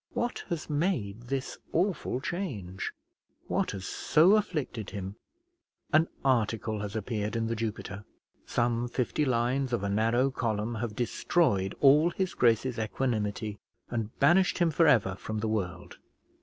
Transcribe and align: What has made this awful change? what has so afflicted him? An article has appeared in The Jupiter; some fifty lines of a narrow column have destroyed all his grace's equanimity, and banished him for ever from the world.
What 0.13 0.43
has 0.49 0.67
made 0.67 1.21
this 1.27 1.59
awful 1.73 2.21
change? 2.21 2.91
what 3.45 3.69
has 3.69 3.85
so 3.85 4.35
afflicted 4.35 4.89
him? 4.89 5.15
An 5.93 6.07
article 6.25 6.79
has 6.79 6.95
appeared 6.95 7.35
in 7.35 7.45
The 7.45 7.55
Jupiter; 7.55 8.03
some 8.47 8.87
fifty 8.87 9.25
lines 9.25 9.73
of 9.73 9.83
a 9.83 9.89
narrow 9.89 10.31
column 10.31 10.73
have 10.73 10.95
destroyed 10.95 11.75
all 11.81 12.09
his 12.09 12.33
grace's 12.33 12.79
equanimity, 12.79 13.59
and 13.91 14.17
banished 14.17 14.57
him 14.57 14.71
for 14.71 14.87
ever 14.87 15.13
from 15.17 15.37
the 15.37 15.47
world. 15.47 15.99